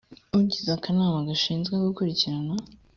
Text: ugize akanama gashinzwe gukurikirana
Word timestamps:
ugize 0.39 0.69
akanama 0.77 1.27
gashinzwe 1.29 1.73
gukurikirana 1.85 2.53